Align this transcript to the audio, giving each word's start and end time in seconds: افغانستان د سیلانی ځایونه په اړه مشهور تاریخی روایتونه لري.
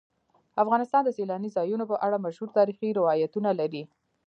افغانستان 0.63 1.01
د 1.05 1.09
سیلانی 1.17 1.49
ځایونه 1.57 1.85
په 1.91 1.95
اړه 2.05 2.23
مشهور 2.25 2.49
تاریخی 2.57 2.89
روایتونه 2.99 3.49
لري. 3.59 3.83